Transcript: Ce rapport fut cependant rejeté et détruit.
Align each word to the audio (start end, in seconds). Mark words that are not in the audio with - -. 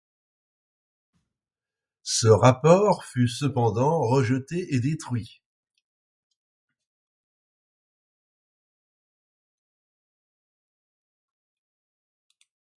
Ce 2.01 2.25
rapport 2.27 3.05
fut 3.05 3.27
cependant 3.27 4.01
rejeté 4.01 4.73
et 4.73 4.79
détruit. 4.79 5.43